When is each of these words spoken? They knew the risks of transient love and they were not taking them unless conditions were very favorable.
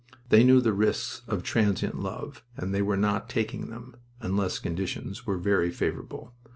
They 0.29 0.43
knew 0.43 0.61
the 0.61 0.73
risks 0.73 1.21
of 1.27 1.43
transient 1.43 1.99
love 1.99 2.43
and 2.57 2.73
they 2.73 2.81
were 2.81 2.97
not 2.97 3.29
taking 3.29 3.69
them 3.69 3.95
unless 4.19 4.57
conditions 4.57 5.27
were 5.27 5.37
very 5.37 5.69
favorable. 5.69 6.33